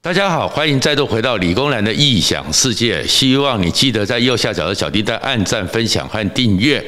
[0.00, 3.04] 大家好，欢迎再度回到理工男的异想世界。
[3.04, 6.82] 希望你记得在右下角的小叮当按赞、分享和订阅。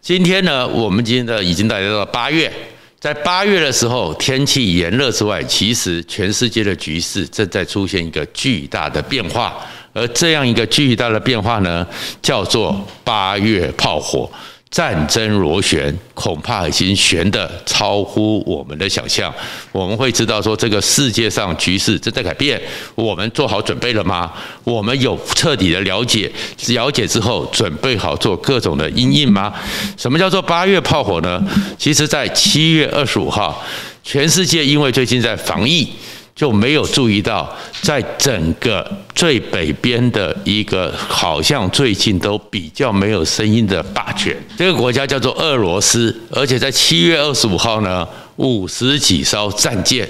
[0.00, 2.52] 今天呢，我们今天的已经来到了八月，
[2.98, 9.54] 在八月的时候，天气炎热之外，其实全世界的局势正在出现一个巨大的变化。
[9.92, 11.86] 而这样一个巨大的变化呢，
[12.20, 14.28] 叫做八月炮火。
[14.76, 19.32] 战争螺旋恐怕已经旋得超乎我们的想象。
[19.72, 22.60] 我们会知道说，这个世界上局势正在改变。
[22.94, 24.30] 我们做好准备了吗？
[24.64, 26.30] 我们有彻底的了解，
[26.66, 29.50] 了解之后准备好做各种的因应吗？
[29.96, 31.42] 什么叫做八月炮火呢？
[31.78, 33.64] 其实，在七月二十五号，
[34.04, 35.88] 全世界因为最近在防疫。
[36.36, 50.08] 就没有注意到，在整个最北边的一个好像最近都比较没有声音的霸权，这个国家叫做俄罗斯，而且在七月二十五号呢，五十几艘战舰。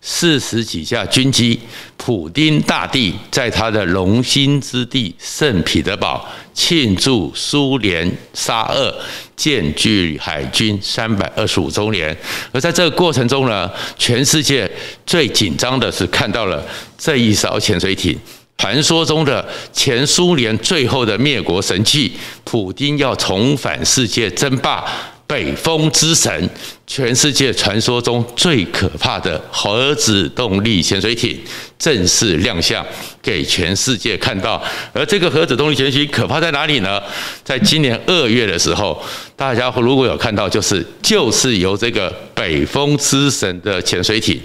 [0.00, 1.58] 四十几架军机，
[1.96, 8.94] 普丁大帝在他的龙兴之地圣彼得堡庆祝苏联杀俄
[9.34, 12.16] 建军海军三百二十五周年。
[12.52, 14.70] 而在这个过程中呢，全世界
[15.04, 16.64] 最紧张的是看到了
[16.96, 18.16] 这一艘潜水艇，
[18.56, 22.12] 传说中的前苏联最后的灭国神器，
[22.44, 24.84] 普丁要重返世界争霸。
[25.28, 26.50] 北风之神，
[26.86, 31.38] 全世界传说中最可怕的核子动力潜水艇
[31.78, 32.84] 正式亮相，
[33.22, 34.60] 给全世界看到。
[34.94, 36.98] 而这个核子动力潜水艇可怕在哪里呢？
[37.44, 38.98] 在今年二月的时候，
[39.36, 44.40] 大家如果有看到，就是就是由这个北风之神的潜水艇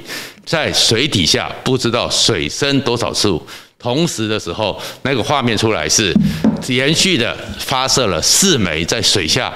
[0.46, 3.42] 在水底下不知道水深多少处，
[3.80, 6.14] 同时的时候，那个画面出来是
[6.68, 9.52] 连续的发射了四枚在水下。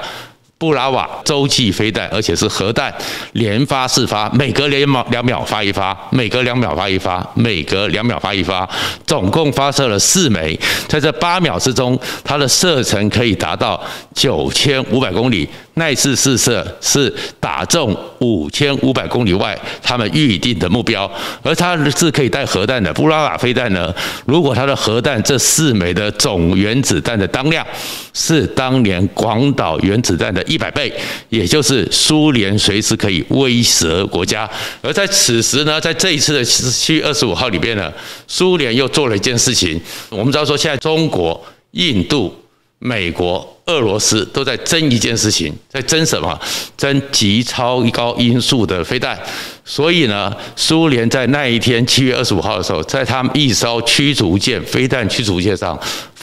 [0.60, 2.92] 布拉瓦洲际飞弹，而且是核弹，
[3.34, 8.68] 连发四发，每隔两秒两秒发一发，每隔两秒发一发，每隔两秒发一发，
[9.06, 10.60] 总共发射了四枚。
[10.88, 13.80] 在这八秒之中，它的射程可以达到
[14.16, 15.48] 九千五百公里。
[15.76, 21.08] 那次试射是打中五千五百公里外他们预定的目标，
[21.44, 22.92] 而它是可以带核弹的。
[22.94, 23.94] 布拉瓦飞弹呢，
[24.26, 27.64] 如果它的核弹这四枚的总原子弹的当量
[28.12, 30.44] 是当年广岛原子弹的。
[30.48, 30.92] 一百倍，
[31.30, 34.50] 也就是苏联随时可以威慑国家。
[34.82, 37.92] 而在此时呢，在这一次的七月二十五号里边呢，
[38.28, 39.80] 苏联又做了一件事情。
[40.10, 41.40] 我们知道说，现在中国、
[41.72, 42.34] 印度、
[42.80, 46.40] 美国、俄罗斯都在争一件事情，在争什么？
[46.78, 49.20] 争极超高音速的飞弹。
[49.66, 55.78] 所以呢，苏联在那一天七月二十五号的时候，在他们一艘驱逐舰飞弹驱逐舰上。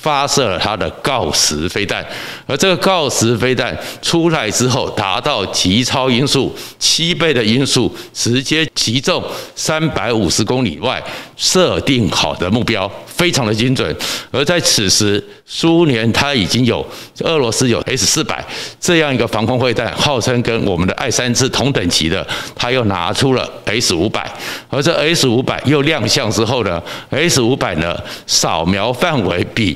[0.04, 2.04] 发射了它的锆石飞弹，
[2.46, 9.24] 而这个锆石飞弹出来之后，达到极超音速七倍的音速，直接击中
[9.56, 11.02] 三百五十公里外
[11.38, 13.96] 设定好的目标，非常的精准。
[14.30, 16.86] 而在此时，苏联它已经有
[17.20, 18.44] 俄罗斯有 S 四百
[18.78, 24.30] 这样一个防空飞弹，号称跟我们的爱三式同等级的，它又拿出了 S 五百，
[24.68, 29.74] 而这 S 五百又亮相之后呢，S 五百呢扫描范围比。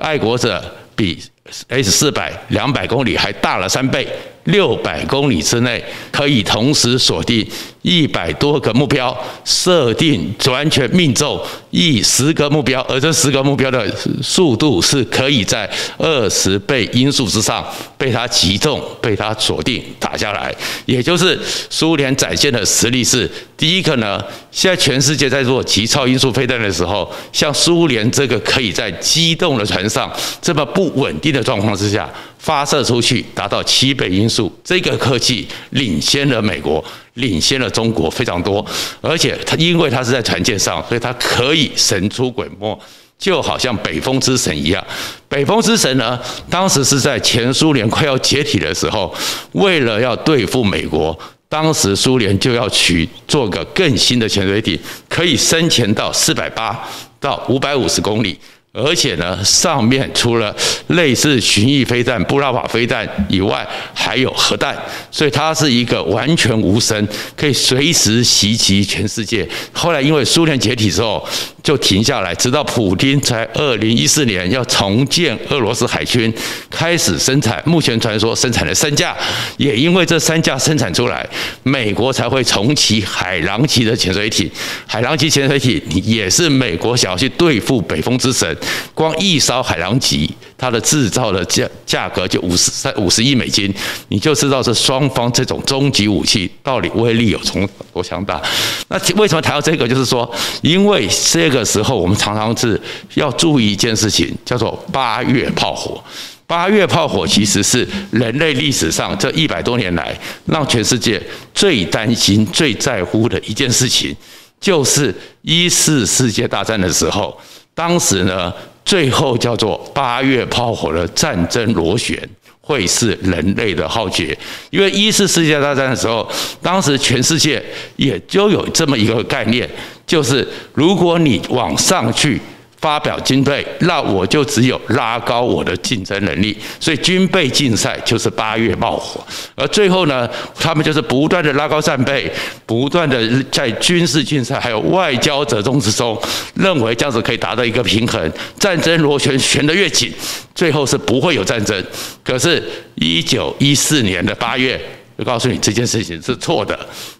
[0.00, 0.62] 爱国者
[0.96, 1.22] 比
[1.68, 4.08] S 四百两百公里还大了三倍，
[4.44, 7.46] 六百公里之内可以同时锁定
[7.82, 13.90] 一百多个目标，设定完全命中一十个目标，而这十个目标的
[14.22, 20.54] 速度是可以在二十倍音速之上被它击中、被它锁定打下来。
[20.84, 21.38] 也就是
[21.70, 30.12] 苏联展现的实力是：第一个呢，现在全世界在做极超音速飞弹的时候，像苏联这个可以在机动的船上
[30.42, 32.08] 这么不稳定的状况之下。
[32.40, 36.82] 发射出去达到七倍音速，这个科技领先了美国，
[37.20, 38.64] 领先了中国非常多。
[39.00, 42.76] 而且它因为它是在船舰上，所以它可以神出鬼没，
[43.18, 44.84] 就好像北风之神一样。
[45.28, 49.14] 北风之神呢，当时是在前苏联快要解体的时候，
[49.52, 51.16] 为了要对付美国，
[51.48, 54.78] 当时苏联就要去做个更新的潜水艇，
[55.08, 56.88] 可以深潜到四百八
[57.20, 58.38] 到五百五十公里。
[58.72, 60.54] 而且呢，上面除了
[60.88, 64.76] 类似巡弋飞弹、布拉法飞弹以外，还有核弹，
[65.10, 67.06] 所以它是一个完全无声，
[67.36, 69.48] 可以随时袭击全世界。
[69.72, 71.26] 后来因为苏联解体之后，
[71.70, 76.32] 就停下来，直到普京在二零一四年要重建俄罗斯海军，
[76.68, 77.62] 开始生产。
[77.64, 79.16] 目前传说生产了三架，
[79.56, 81.24] 也因为这三架生产出来，
[81.62, 84.50] 美国才会重启海狼级的潜水艇。
[84.84, 88.56] 海狼级潜水艇也是美国想要去对付北风之神。
[88.92, 90.28] 光一艘海狼级
[90.60, 93.74] 它的制造的价价格就五十三五十亿美金，
[94.08, 98.40] 你就知道这双方这种终极武器到底威力有从多强大。
[98.88, 99.88] 那为什么谈到这个？
[99.88, 100.30] 就是说，
[100.60, 102.78] 因为这个时候我们常常是
[103.14, 106.04] 要注意一件事情，叫做八月炮火。
[106.46, 110.12] 八月炮火其实是人类历史上这一百多年来
[110.46, 111.22] 让全世界
[111.54, 114.14] 最担心、最在乎的一件事情，
[114.60, 117.38] 就是一次世界大战的时候，
[117.72, 118.52] 当时呢，
[118.90, 122.18] 最后叫做八月炮火的战争螺旋
[122.60, 124.36] 会是人类的浩劫，
[124.70, 126.28] 因为一次世界大战的时候，
[126.60, 127.62] 当时全世界
[127.94, 129.70] 也就有这么一个概念，
[130.04, 130.44] 就是
[130.74, 132.40] 如果你往上去。
[132.80, 139.24] 发表军备，那我就只有拉高我的竞争能力，所以军备竞赛就是八月炮火，
[139.54, 142.30] 而最后呢，他们就是不断的拉高战备，
[142.64, 146.18] 不断的在军事竞赛还有外交折中之中，
[146.54, 150.10] 认为这样子可以达到一个平衡，战争螺旋旋得越紧，
[150.54, 151.84] 最后是不会有战争。
[152.24, 152.62] 可是，
[152.94, 154.80] 一九一四年的八月，
[155.18, 156.78] 就告诉你这件事情是错的。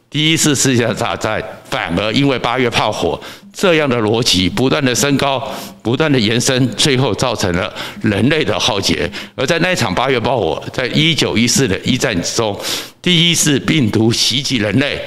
[0.08, 1.40] 第一次世界大战
[1.70, 3.20] 反而因为八月炮火
[3.52, 5.46] 这样的逻辑不断的升高，
[5.82, 9.10] 不断的延伸，最后造成了人类的浩劫。
[9.34, 12.58] 而在那场八月爆火，在一九一四的一战中，
[13.02, 15.00] 第一次病毒袭击人类。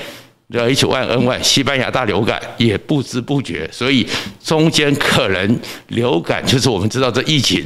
[0.49, 4.07] H1N1 西班牙大流感也不知不觉，所以
[4.43, 7.65] 中间可能流感就是我们知道这疫情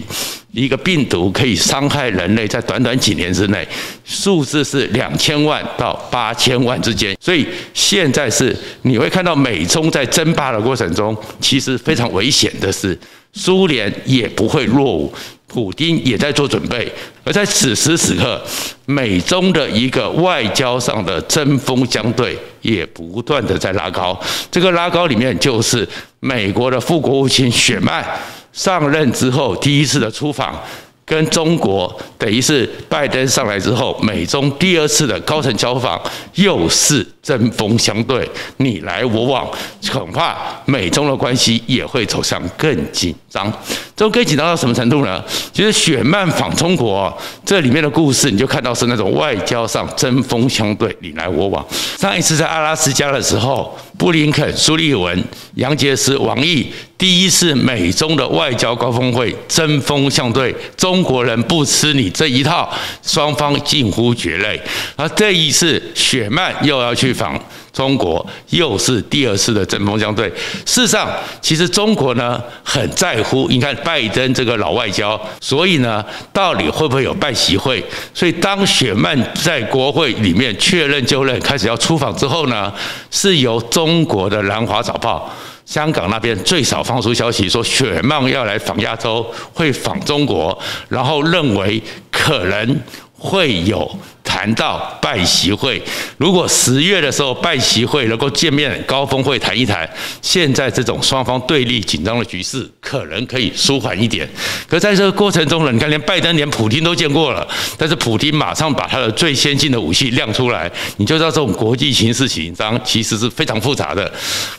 [0.51, 3.67] 一个病毒可以伤害人类，在短短几年之内，
[4.05, 7.15] 数字是两千万到八千万之间。
[7.19, 12.97] 所以现在是你会看到美中在争霸的过程中，其实非常危险的是，
[13.33, 15.13] 苏联也不会落伍。
[15.47, 16.91] 普丁也在做准备，
[17.23, 18.41] 而在此时此刻，
[18.85, 24.19] 美中的一个外交上的针锋相对也不断的在拉高。
[24.51, 25.87] 这个拉高里面，就是
[26.19, 28.05] 美国的副国务卿雪曼
[28.51, 30.61] 上任之后第一次的出访。
[31.05, 35.97] 跟中国等于是拜登上来之后，美中第二次的高层交访
[36.33, 39.49] 又是针锋相对，你来我往，
[39.89, 40.35] 恐怕
[40.65, 43.49] 美中的关系也会走向更紧张。
[43.97, 45.21] 这更紧张到什么程度呢？
[45.51, 47.11] 其实雪曼访中国
[47.43, 51.65] 这里面的故事，你就看到是那种外交上针锋相对，你来我往。
[51.97, 55.23] 上一次在阿拉斯加的时候，布林肯、苏利文、
[55.55, 56.71] 杨洁篪、王毅。
[56.95, 62.67] 第一次美中的外交高峰会针锋相对，中国人不吃你这一套，
[63.03, 64.59] 双方近乎绝类。
[64.95, 67.39] 而这一次雪曼又要去访
[67.71, 70.27] 中国，又是第二次的针锋相对。
[70.65, 71.07] 事实上，
[71.39, 76.03] 其实中国呢很在乎，你看拜登这个老外交，所以呢
[76.33, 77.81] 到底会不会有拜习会？
[78.13, 82.73] 所以当雪曼在国会里面确认就任，开始要出访之后呢，
[83.09, 85.31] 是由中国的南华早报。
[85.65, 90.57] 香港那边最少放出消息说，雪曼要来访亚洲，会访中国，
[90.89, 91.81] 然后认为
[92.11, 92.77] 可能
[93.17, 93.89] 会有。
[94.37, 95.81] 谈到拜习会，
[96.17, 99.89] 如果十月的时候拜习会能够见面高峰会谈一谈，
[100.21, 104.29] 现在这种双方对立紧张的局势可能可以舒缓一点。
[104.67, 107.47] 可在这个过程中呢，你看连拜登连普京都见过了，
[107.79, 114.11] 但是普京马上把他的最先进的武器亮出来，你就知道这种国际形势紧张其实是非常复杂的。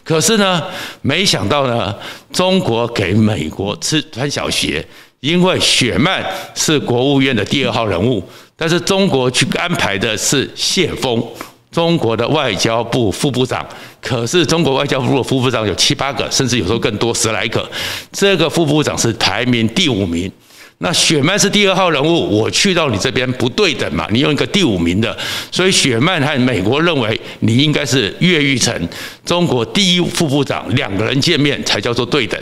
[0.03, 0.61] 可是呢，
[1.03, 1.95] 没想到呢，
[2.33, 4.85] 中国给美国吃穿小鞋，
[5.21, 6.25] 因为雪曼
[6.55, 8.23] 是国务院的第二号人物。
[8.57, 11.23] 但是中国去安排的是谢锋，
[11.71, 13.65] 中国的外交部副部长。
[14.01, 17.69] 可是中国外交部的副部长有七八个，甚至有时候更多，十来个。
[18.11, 20.31] 这个副部长是排名第五名。
[20.79, 24.07] 那雪曼是第二号人物，我去到你这边不对等嘛？
[24.11, 25.17] 你用一个第五名的，
[25.51, 28.89] 所以雪曼和美国认为你应该是越狱成
[29.25, 32.41] 中国第一副部长，两个人见面才叫做对等。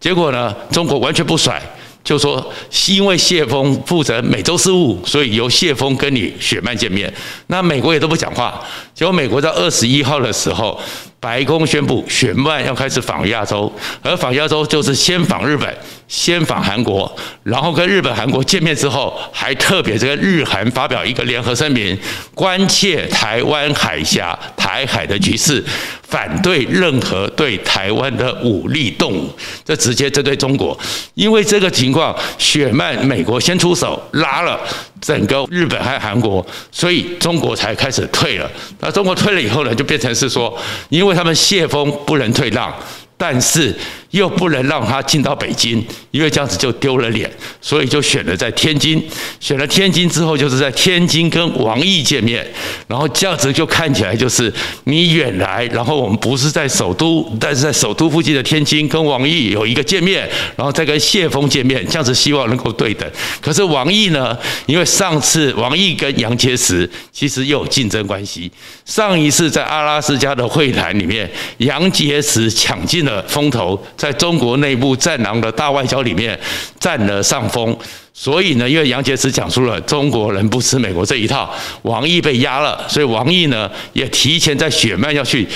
[0.00, 1.60] 结果呢，中国完全不甩。
[2.06, 2.52] 就说
[2.86, 7.12] 因为谢峰负责美洲事务，所以由谢峰跟你雪曼见面。
[7.48, 8.62] 那美国也都不讲话。
[8.94, 10.80] 结果美国在二十一号的时候，
[11.26, 21.98] 白宫宣布雪曼要开始访亚洲，而访亚洲就是先访日本，先访韩国，然后跟日本、韩国见面之后，还特别这个日韩发表一个联合声明，
[22.32, 25.60] 关切台湾海峡、台海的局势。
[26.06, 29.28] 反对任何对台湾的武力动武，
[29.64, 30.78] 这直接针对中国。
[31.14, 34.56] 因为这个情况，雪曼美国先出手拉了
[35.00, 38.48] 整个日本和韩国，所以中国才开始退了。
[38.78, 40.56] 那中国退了以后呢，就变成是说，
[40.90, 42.72] 因为他们谢锋不能退让。
[43.16, 43.74] 但是
[44.16, 47.30] 又不能让他进到北京，因为这样子就丢了脸，
[47.60, 49.02] 所以就选了在天津。
[49.38, 52.44] 选了天津之后，就是在天津跟王毅见面，
[52.88, 54.52] 然后这样子就看起来就是
[54.84, 63.08] 你远来，然后我们不是在首都，但是在首都附近的天津跟王毅有一个见面，然后再跟谢锋见面，这样子希望能够对等。
[63.40, 68.50] 可是王毅呢，因为上次王毅跟杨洁篪其实又有竞争关系，
[68.84, 76.38] 上一次在阿拉斯加的会谈里面，杨洁篪抢尽了风头， 在中国内部战狼的大外交里面
[76.78, 77.76] 占了上风。
[78.14, 85.46] 所以呢，因为杨洁篪讲出了中国人不吃美国这一套，王毅被压了，所以王毅呢也提前在血脉要去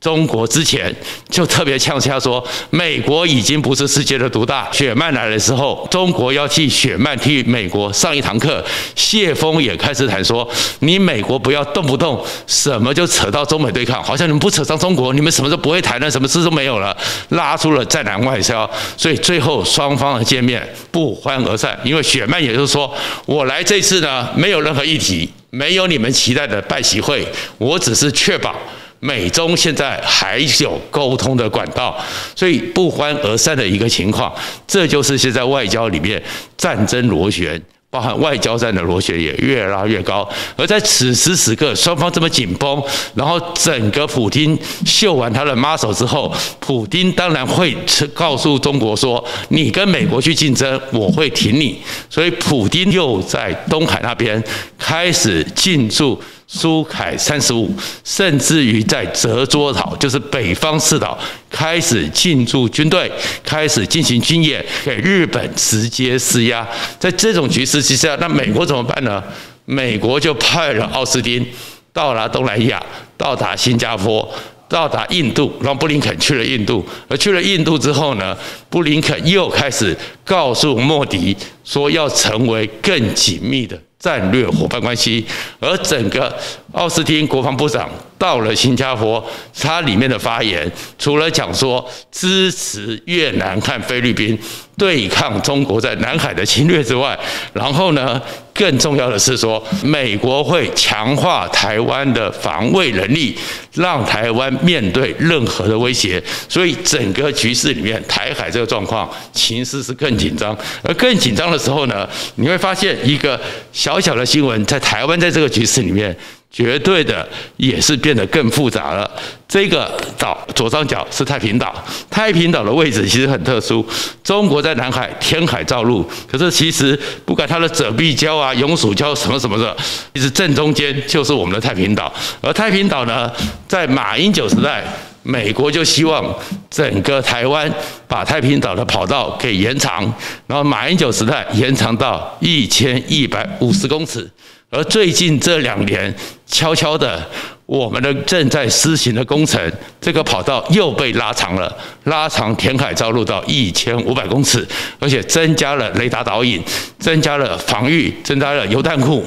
[0.00, 0.94] 中国之前，
[1.28, 4.70] 就特别呛下说，美国已经不是世界的独大。
[4.70, 8.64] 雪曼来的时候，中国要替雪曼替美国上一堂课。
[8.94, 10.48] 谢峰也开始谈说，
[10.80, 16.96] 你美国不要动不动什么就扯到中美对抗，好像你们不扯上中国，你们什么都不会谈了，什么事都没有了，
[17.30, 18.70] 拉出了战南外交。
[18.96, 20.62] 所以最后双方的见面
[20.92, 21.76] 不欢而散。
[21.82, 22.88] 因为雪曼也就是说，
[23.26, 27.26] 我来这次呢，没有任何议题，没有你们期待的拜习会，
[27.58, 28.54] 我只是确保。
[29.00, 31.96] 美中现在还有沟通的管道，
[32.34, 34.34] 所以不欢而散的一个情况，
[34.66, 36.20] 这就是现在外交里面
[36.56, 40.28] 战争螺旋，包含外交战的螺旋也越拉越高。
[40.56, 42.82] 而在此时此刻，双方这么紧绷，
[43.14, 47.76] 然后整个普丁秀完他的妈手之后，普丁当然会
[48.12, 54.42] 告诉中国说：“你跟美国去竞争，我会挺你。”所以普丁又在东海那边
[54.76, 56.20] 开始进驻。
[56.50, 57.70] 苏凯三十五，
[58.02, 61.16] 甚至于在泽桌岛，就是北方四岛，
[61.50, 63.10] 开始进驻军队，
[63.44, 66.66] 开始进行军演，给日本直接施压。
[66.98, 69.22] 在这种局势之下，那美国怎么办呢？
[69.66, 71.46] 美国就派了奥斯汀
[71.92, 72.82] 到达东南亚，
[73.18, 74.26] 到达新加坡，
[74.70, 76.82] 到达印度，让布林肯去了印度。
[77.08, 78.34] 而去了印度之后呢，
[78.70, 83.78] 布林肯又开始告诉莫迪说，要成为更紧密的。
[83.98, 85.24] 战略伙伴关系，
[85.58, 86.34] 而整个
[86.72, 89.24] 奥斯汀国防部长到了新加坡，
[89.58, 94.38] 他里面的发言除了讲说支持越南和菲律宾
[94.76, 97.18] 对抗中国在南海的侵略之外，
[97.52, 98.20] 然后呢，
[98.54, 103.36] 更重要的是说，美国会强化台湾的防卫能力，
[103.74, 106.22] 让台湾面对任何的威胁。
[106.48, 110.56] 所以整个局势里面，台海这个状况情势是更紧张。
[110.82, 113.40] 而更紧张的时候呢，你会发现一个
[113.88, 116.14] 小小的新闻，在台湾在这个局势里面。
[116.50, 117.28] 绝对的
[117.58, 119.08] 也是变得更复杂了。
[119.46, 121.74] 这个岛左上角是太平岛，
[122.08, 123.86] 太平岛的位置其实很特殊。
[124.24, 129.76] 中国在南海填海造陆，可是其实不管它的遮蔽礁啊、永暑礁什么什么的，
[130.14, 132.10] 其实正中间就是我们的太平岛。
[132.40, 133.30] 而太平岛呢，
[133.68, 134.82] 在马英九时代，
[135.22, 136.24] 美国就希望
[136.70, 137.70] 整个台湾
[138.06, 140.02] 把太平岛的跑道给延长，
[140.46, 144.28] 然后马英九时代延长到一千一百五十公尺。
[144.70, 146.14] 而最近这两年，
[146.46, 147.26] 悄悄的，
[147.64, 149.60] 我们的正在施行的工程，
[149.98, 154.66] 这个跑道又被拉长了，拉长填海造陆到一千五百公尺，
[154.98, 156.62] 而且增加了雷达导引，
[156.98, 159.24] 增加了防御，增加了油弹库。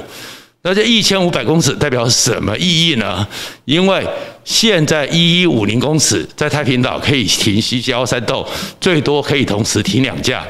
[0.64, 3.28] 那这一千五百公尺代表什么意义呢？
[3.66, 4.06] 因为
[4.44, 8.48] 现在一一五零公尺在太平岛可以停西礁三斗，
[8.80, 10.44] 最多可以同时停两架。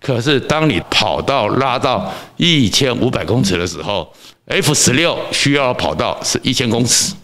[0.00, 4.06] 可是当你跑道拉到一千五百公尺的时候
[4.48, 7.14] ，F 十六需要的跑道是一千公尺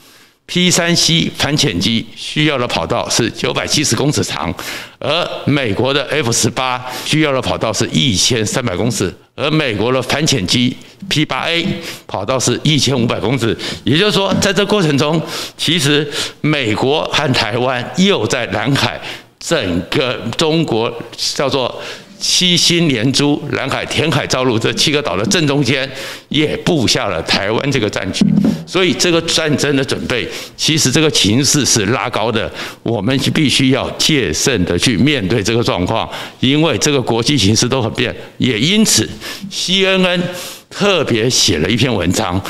[0.47, 4.55] ，P 三 C 反潜机需要的跑道是九百七十公尺长，
[4.99, 10.77] 而美国的 F 十八需要的跑道是一千三百公尺，而美国的反潜机
[11.09, 11.67] P 八 A
[12.07, 13.57] 跑道是一千五百公尺。
[13.85, 15.21] 也就是说，在这过程中，
[15.57, 16.07] 其实
[16.43, 19.01] 美国和台湾又在南海
[19.39, 21.81] 整个中国叫做。
[22.21, 25.91] 七星连珠，南海填海造陆这七个岛的正中间，
[26.29, 28.25] 也布下了台湾这个战局。
[28.67, 32.49] 所以这个战争的准备，其实这个情势是拉高的，
[32.83, 36.09] 我们必须要戒慎的去面对这个状况，
[36.39, 38.15] 因为这个国际形势都很变。
[38.39, 39.09] 也因此
[39.51, 40.21] ，CNN
[40.69, 42.41] 特别写了一篇文章。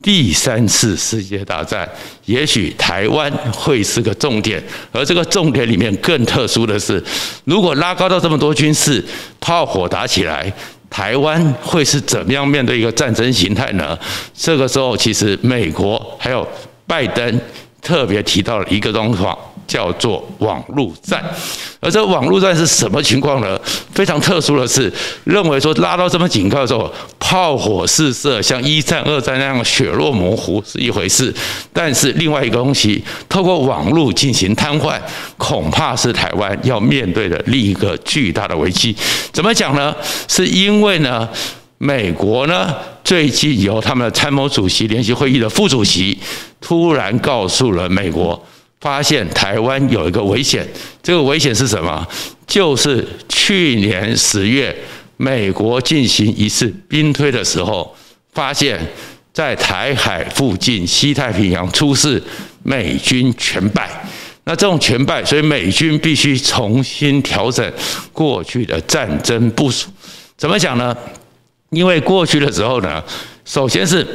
[0.00, 1.88] 第三次世界大战，
[2.24, 4.62] 也许台湾会是个重点，
[4.92, 7.02] 而这个重点里面更特殊的是，
[7.44, 9.04] 如果拉高到这么多军事
[9.40, 10.52] 炮火打起来，
[10.88, 13.98] 台湾会是怎么样面对一个战争形态呢？
[14.32, 16.46] 这个时候，其实美国还有
[16.86, 17.40] 拜登
[17.82, 19.36] 特别提到了一个状况。
[19.68, 21.22] 叫做网络战，
[21.78, 23.60] 而这网络战是什么情况呢？
[23.92, 24.90] 非常特殊的是，
[25.24, 31.32] 认为说拉到这么紧靠的时候，炮火四射，像一战、二战那样血肉模糊是一回事，
[31.72, 34.98] 但是另外一个东西，透过网络进行瘫痪，
[35.36, 38.96] 恐怕是台湾要面对的另一个巨大的危机。
[39.30, 39.94] 怎么讲呢？
[40.26, 41.28] 是因为呢，
[41.76, 42.74] 美国呢？
[43.04, 46.18] 最近由他们的参谋主席联席会议的副主席
[46.60, 48.38] 突然告诉了美国，
[48.80, 50.66] 发现台湾有一个危险。
[51.02, 52.06] 这个危险是什么？
[52.46, 54.74] 就是去年十月，
[55.16, 57.94] 美国进行一次兵推的时候，
[58.32, 58.78] 发现，
[59.32, 62.22] 在台海附近、西太平洋出事，
[62.62, 63.88] 美军全败。
[64.44, 67.72] 那这种全败，所以美军必须重新调整
[68.12, 69.90] 过去的战争部署。
[70.38, 70.96] 怎么讲呢？
[71.70, 73.04] 因为过去的时候呢，
[73.44, 74.06] 首先是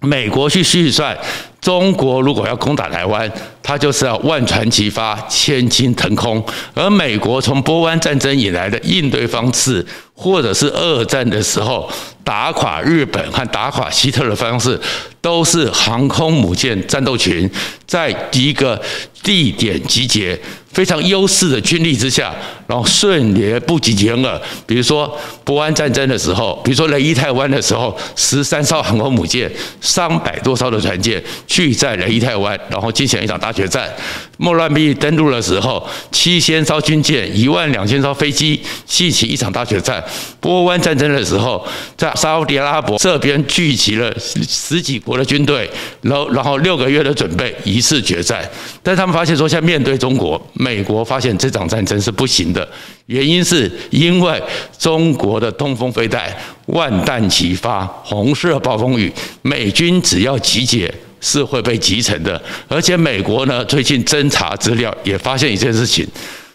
[0.00, 1.14] 美国去预算。
[1.60, 3.30] 中国如果要攻打台湾，
[3.66, 6.40] 它就是要万船齐发、千斤腾空。
[6.72, 11.90] 而美国从波湾战争以来的应对方式，或者是二战的时候
[12.22, 14.80] 打垮日本和打垮希特勒的方式，
[15.20, 17.50] 都是航空母舰战斗群
[17.88, 18.80] 在一个
[19.24, 20.38] 地点集结。
[20.76, 22.34] 非常优势的军力之下，
[22.66, 24.38] 然后顺连不及掩耳。
[24.66, 25.10] 比如说
[25.42, 33.90] 波湾战争的时候，比如说雷伊泰湾的时候，十三艘航空母舰，三百多艘的船舰聚在雷伊泰湾，然后进行一场大决战。
[34.36, 35.82] 莫乱比登陆的时候，
[36.12, 40.04] 七千艘军舰，一万两千艘飞机，激起一场大决战。
[40.38, 44.14] 波湾战争的时候，在沙乌地阿拉伯这边聚集了
[44.46, 45.68] 十几国的军队，
[46.02, 48.46] 然后然后六个月的准备，一次决战。
[48.82, 50.36] 但他们发现说，现在面对中国。
[50.52, 52.68] 美国发现这场战争是不行的，
[53.06, 54.42] 原因是因为
[54.78, 56.30] 中国的东风飞弹
[56.66, 59.10] 万弹齐发，红色暴风雨，
[59.40, 60.92] 美军只要集结
[61.26, 62.40] 是会被集成的。
[62.68, 66.06] 而且美国呢，最近侦查资料也发现一件事情，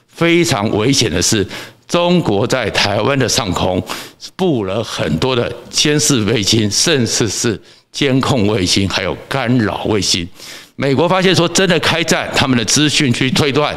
[0.08, 1.46] 非常危险的是，
[1.90, 3.84] 中国在台湾的上空
[4.38, 7.60] 布了很多的监视卫星，甚至是
[7.92, 10.26] 监控卫星，还有干扰卫星。
[10.78, 13.76] 美国发现说，真的开战，他们的资讯去推断，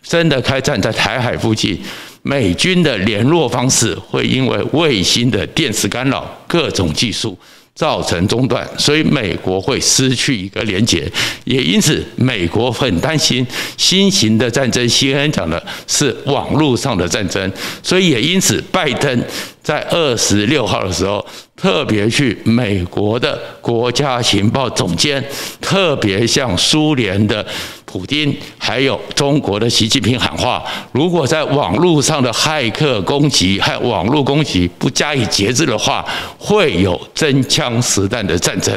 [0.00, 1.78] 真的开战在台海附近，
[2.22, 7.36] 美军的联络方式会因为卫星的电磁干扰、各种技术
[7.80, 11.10] 造成中断，所以美国会失去一个连结，
[11.44, 13.46] 也因此美国很担心
[13.78, 14.86] 新型的战争。
[14.86, 17.50] CNN 讲的是网络上的战争，
[17.82, 19.24] 所以也因此拜登。
[19.62, 25.22] 在二十六号的时候，特别去美国的国家情报总监，
[25.60, 27.46] 特别向苏联的
[27.90, 30.62] 普京，还有中国的习近平喊话：
[30.92, 36.06] 如果在网络上的骇客攻击和网络攻击不加以节制的话，
[36.38, 38.72] 会有真枪实弹的战争。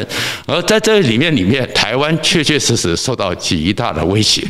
[0.48, 4.44] 而在这里面，里面台湾确确实实受到极大的威胁。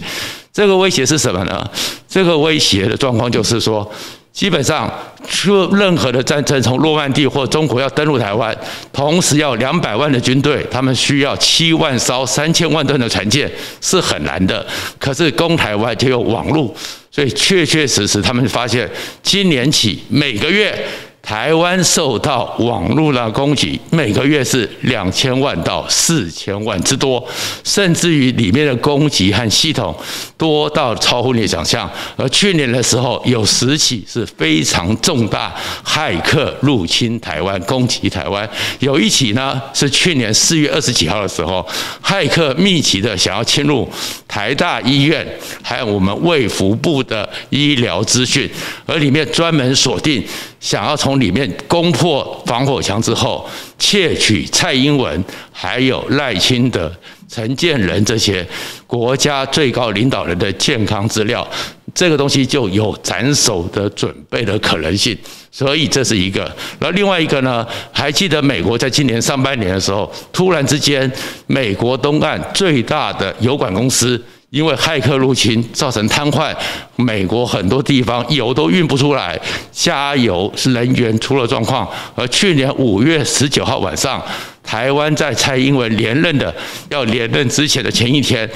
[0.54, 1.70] 这个威胁是什么呢？
[2.08, 3.92] 这个威胁的状况就是说。
[4.34, 4.92] 基本上，
[5.30, 8.54] 出任何的战争，从诺曼底或中国要登陆台湾，
[8.92, 14.66] 同时要两百万的军队，他们需要七万艘三千万吨的船舰，是很难的。
[14.98, 16.76] 可是攻台湾就有网路，
[17.12, 18.90] 所以确确实实，他们发现
[19.22, 20.84] 今年起每个月。
[21.24, 27.26] 台湾受到网络的攻击，每个月是两千万到四千万之多，
[27.64, 29.96] 甚至于里面的攻击和系统
[30.38, 31.90] 多到超乎你的想象。
[32.18, 35.56] 而去年的时候，有十起是非常重大
[35.86, 38.48] 骇客入侵台湾、攻击台湾。
[38.80, 41.66] 有一起呢，是去年四月二十几号的时候，
[42.04, 43.90] 骇客密集的想要侵入
[44.28, 45.26] 台大医院，
[45.62, 48.50] 还有我们卫福部的医疗资讯，
[48.86, 50.22] 而里面专门锁定。
[50.60, 53.48] 想要从里面攻破防火墙之后，
[53.78, 56.92] 窃取蔡英文、还有赖清德、
[57.28, 58.46] 陈建仁这些
[58.86, 61.48] 国家最高领导人的健康资料，
[61.94, 65.18] 这个东西就有斩首的准备的可能性。
[65.52, 66.42] 所以这是一个。
[66.80, 71.12] 然后另外一个呢，还记得美国在今年上半年的时候，突然之间，
[71.48, 74.22] 美国东岸最大的油管公司。
[74.54, 76.56] 因为骇客入侵造成瘫痪，
[76.96, 79.40] 美国很多地方油都运不出来，
[79.72, 81.90] 加油是人员出了状况。
[82.14, 84.24] 而去年五月十九号晚上，
[84.62, 86.54] 台湾在蔡英文连任的
[86.90, 88.48] 要连任之前的前一天，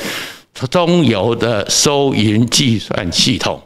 [0.69, 3.59] 中油的收银计算系统、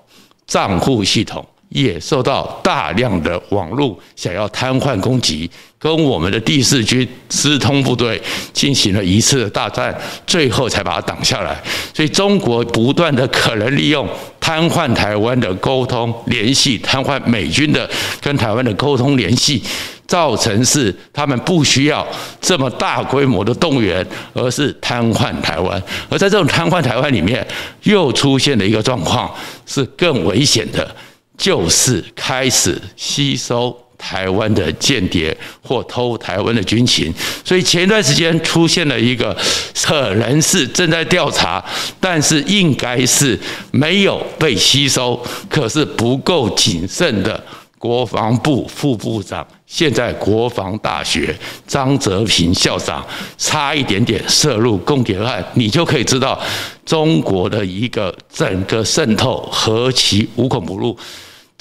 [0.48, 1.46] 账户系统。
[1.72, 11.58] 也受到大量的网络想要瘫痪攻击，跟我们的第四军资通部队进行了一次大战，最后才把它挡下来。
[11.94, 14.06] 所以中国不断的可能利用
[14.40, 19.64] 瘫痪台湾的沟通联系，瘫痪美军的跟台湾的沟通联系，
[20.06, 22.06] 造成是他们不需要
[22.42, 25.82] 这么大规模的动员，而是瘫痪台湾。
[26.10, 27.48] 而在这种瘫痪台湾里面，
[27.84, 29.34] 又出现了一个状况，
[29.66, 30.94] 是更危险的。
[31.42, 37.12] 就是开始吸收台湾的间谍或偷台湾的军情，
[37.44, 39.36] 所以前一段时间出现了一个
[39.84, 41.64] 可能是正在调查，
[42.00, 43.40] 但是应该是
[43.72, 47.44] 没有被吸收，可是不够谨慎的
[47.80, 53.04] 国防部副部长，现在国防大学张泽平校长，
[53.40, 56.40] 差一点点涉入共谍案，你就可以知道
[56.86, 60.96] 中国的一个整个渗透何其无孔不入。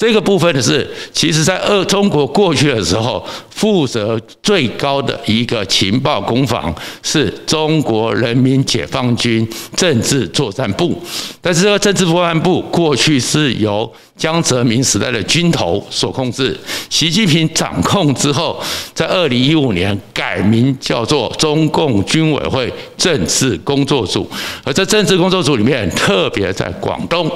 [0.00, 10.98] 这个部分的是，其实在二中国过去的时候，负责最高的一个情报攻防是中国人民解放军政治作战部，
[11.42, 16.58] 但是这个政治作战部过去是由江泽民时代的军头所控制，
[16.88, 18.58] 习近平掌控之后，
[18.94, 24.26] 在二零一五年改名叫做中共军委会政治工作组，
[24.64, 27.30] 而在政治工作组里面，特别在广东。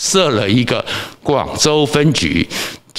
[0.00, 0.82] 设了一个
[1.22, 2.48] 广州分局，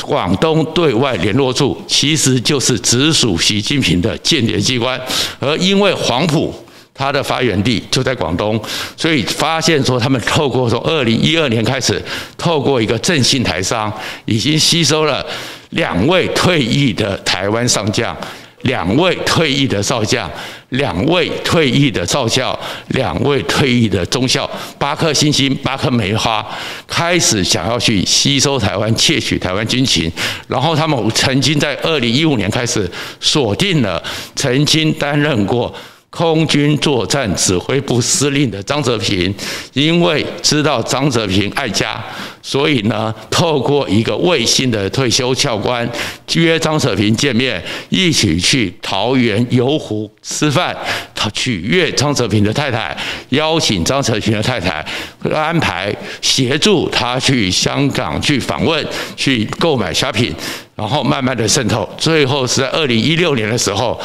[0.04, 5.02] 广东对外联络处，其实就是直属习近平的间谍机关。
[5.40, 6.54] 而因为黄埔
[6.94, 8.62] 它的发源地就在广东，
[8.96, 12.00] 所以发现说他们透过从二零一二年开始，
[12.38, 13.92] 透过一个正信台商，
[14.26, 15.26] 已经吸收了
[15.72, 18.16] 两位退役的台湾上将。
[18.64, 20.30] 两位退役的少将，
[20.70, 22.58] 两位退役的少校，
[22.90, 26.46] 两位退役的中校，八颗星星，八颗梅花，
[26.88, 30.12] 开始想要去吸收台湾，窃取台湾军情。
[30.48, 34.02] 然后他们曾经在二零一五年开始锁定了
[34.36, 35.74] 曾经担任过。
[36.12, 39.34] 空军作战指挥部司令的张泽平，
[39.72, 42.04] 因为知道张泽平爱家，
[42.42, 45.90] 所以呢，透过一个卫星的退休教官
[46.34, 50.76] 约张泽平见面，一起去桃园游湖吃饭，
[51.16, 52.96] 他取悦张泽平的太太，
[53.30, 54.86] 邀请张泽平的太太
[55.34, 60.36] 安排协助他去香港去访问，去购买虾品，
[60.76, 63.98] 然后慢慢的渗透，最后是在二零一六年的时候。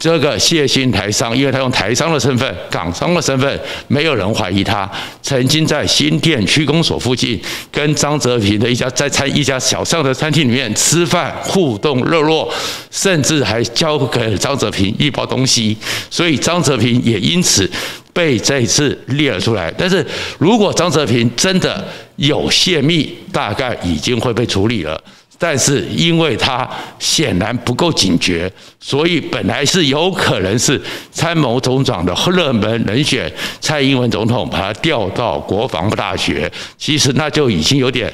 [0.00, 4.90] 这个谢新台商，因为他用台商的身份、港商的身份，没有人怀疑他
[5.22, 12.52] 曾经在新店区公所附近跟张泽平的一家在餐一家小巷的餐厅里面吃饭，互动热络，
[12.90, 15.76] 甚至还交给张泽平一包东西，
[16.10, 17.70] 所以张泽平也因此
[18.12, 19.72] 被这一次列了出来。
[19.78, 20.04] 但是
[20.38, 25.00] 如果张泽平真的有泄密，大概已经会被处理了。
[25.38, 26.68] 但是因为他
[26.98, 38.12] 显然不够警觉，所以本来是有可能是参谋总长的热门人选，蔡英文总统把他调到国防大学，其实那就已经有点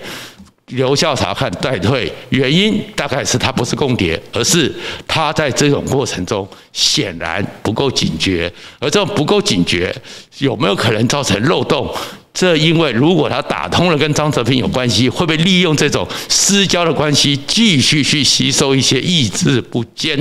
[0.66, 2.12] 留校察看待退。
[2.30, 4.72] 原因大概是他不是共谍，而是
[5.06, 9.94] 他在这种过程中显然不够警觉，而这种不够警觉
[10.38, 11.88] 有没有可能造成漏洞？
[12.35, 20.18] 这因为如果他打通了跟张泽平有关系，会不会利用这种私交的关系，继续去吸收一些意志不坚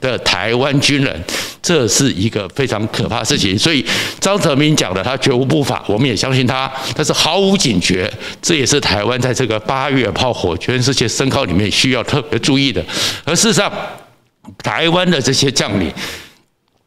[0.00, 1.24] 的台湾军人？
[1.62, 3.58] 这是一个非常可怕的事情。
[3.58, 3.84] 所以
[4.20, 12.84] 张泽民讲的他绝无不法，我们也相信他，但是毫无警觉，这也是台湾在这个八月炮火全世界声讨里面需要特别注意的。
[13.24, 13.72] 而事实上，
[14.62, 15.90] 台湾的这些将领。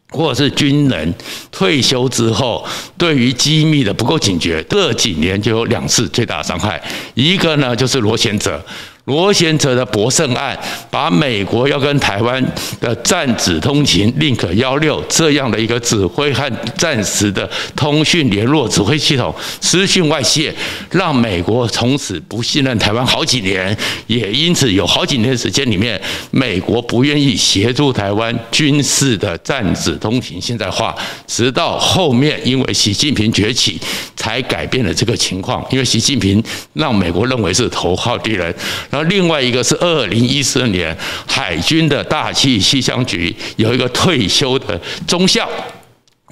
[0.09, 1.13] 或者是军人
[1.51, 2.65] 退休之后，
[2.97, 6.81] 对于机密的不够警觉，这几年就有两次最大的伤害。
[7.13, 8.63] 一个呢，就是罗贤哲。
[9.07, 10.57] 螺旋者的博胜案，
[10.91, 12.43] 把美国要跟台湾
[12.81, 20.53] 的战指通勤 Link 幺六这样的一个指挥和战时的通讯联络指挥系统资讯外泄，
[20.91, 23.75] 让美国从此不信任台湾好几年，
[24.07, 25.99] 也因此有好几年时间里面，
[26.31, 30.93] 美国不愿意协助台湾军事的战指通勤现代化，
[31.25, 33.79] 直到后面因为习近平崛起，
[34.17, 35.65] 才改变了这个情况。
[35.71, 36.43] 因为习近平
[36.73, 38.53] 让美国认为是头号敌人。
[38.97, 45.47] 而另外一个是二零一四年，海军的大气气象局有一个退休的中校，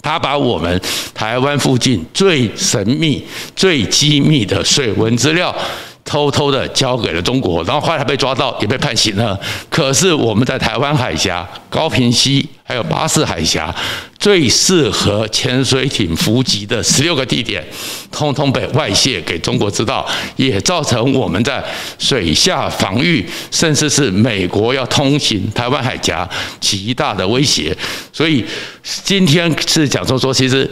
[0.02, 0.82] 他把我们
[1.14, 3.24] 台湾附近最神秘、
[3.56, 5.56] 最机密的水文资料，
[6.04, 9.40] 偷偷的交给了中国，然后后来被抓到，也被判刑了。
[9.70, 12.48] 可是我们在台湾海峡、高平溪。
[12.68, 13.74] 还有巴士海峡
[14.18, 17.64] 最适合潜水艇伏击的十六个地点，
[18.12, 20.04] 通通被外泄给中国知道，
[20.36, 21.64] 也造成我们在
[22.00, 26.28] 水下防御，甚至是美国要通行台湾海峡
[26.60, 27.78] 极大的威胁。
[28.12, 28.44] 所以
[28.82, 30.68] 今天是讲说说，其实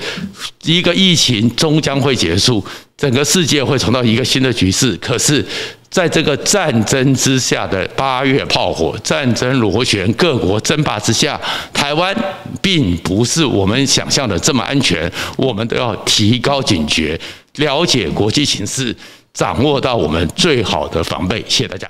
[0.63, 2.65] 一个疫情终将会结束，
[2.97, 4.97] 整个世界会重到一个新的局势。
[4.97, 5.45] 可是。
[5.93, 11.39] 在这个战争之下的八月炮火，战争螺旋，各国争霸之下，
[11.71, 12.15] 台湾
[12.63, 15.09] 并不是我们想象的这么安全。
[15.37, 17.19] 我们都要提高警觉，
[17.57, 18.95] 了解国际形势，
[19.35, 21.45] 掌握到我们最好的防备。
[21.47, 21.87] 谢谢大家。